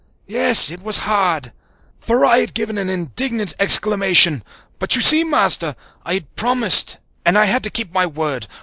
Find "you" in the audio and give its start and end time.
4.95-5.01